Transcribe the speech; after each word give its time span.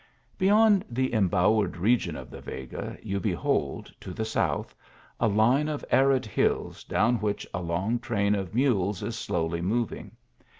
Beyond 0.39 0.83
the 0.89 1.13
embowered 1.13 1.77
reg; 1.77 2.09
on 2.09 2.15
of 2.15 2.31
the 2.31 2.41
Vega 2.41 2.97
you 3.03 3.19
behold, 3.19 3.91
to 3.99 4.13
the 4.15 4.25
south, 4.25 4.73
a 5.19 5.27
line 5.27 5.67
of 5.69 5.85
arid 5.91 6.25
hills 6.25 6.83
down 6.83 7.17
which 7.17 7.45
a 7.53 7.61
long 7.61 7.99
train 7.99 8.33
of 8.33 8.55
mules 8.55 9.03
is 9.03 9.15
slowly 9.15 9.61
moving. 9.61 10.17